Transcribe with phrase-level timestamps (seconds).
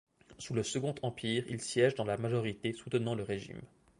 [0.39, 3.61] Sous le Second Empire, il siège dans la majorité soutenant le régime.